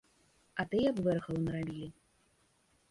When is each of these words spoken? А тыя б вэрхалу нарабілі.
А 0.63 0.65
тыя 0.71 0.89
б 0.95 1.03
вэрхалу 1.09 1.41
нарабілі. 1.45 1.87